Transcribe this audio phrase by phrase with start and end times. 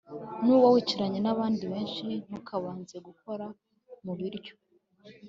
[0.45, 3.45] nuba wicaranye n'abandi benshi ntukabanze gukora
[4.05, 4.53] mu biryo